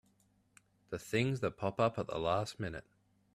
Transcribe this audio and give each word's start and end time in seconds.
The 0.89 0.97
things 0.97 1.41
that 1.41 1.57
pop 1.57 1.79
up 1.79 1.99
at 1.99 2.07
the 2.07 2.17
last 2.17 2.59
minute! 2.59 2.85